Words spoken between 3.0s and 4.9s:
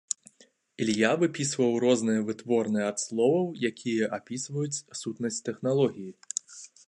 словаў, якія апісваюць